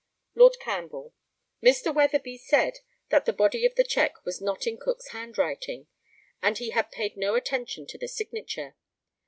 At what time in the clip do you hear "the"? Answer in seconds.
3.25-3.33, 3.75-3.83, 7.99-8.07